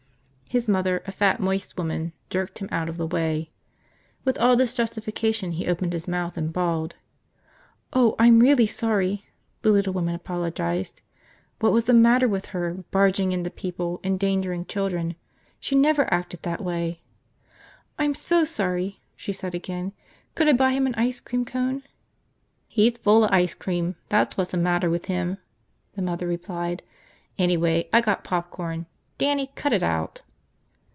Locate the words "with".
4.25-4.37, 12.27-12.47, 24.89-25.05